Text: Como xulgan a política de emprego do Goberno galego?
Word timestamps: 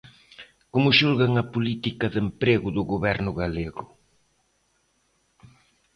Como 0.73 0.95
xulgan 0.99 1.33
a 1.43 1.49
política 1.53 2.05
de 2.13 2.19
emprego 2.25 2.67
do 2.77 2.83
Goberno 2.91 3.31
galego? 3.41 3.83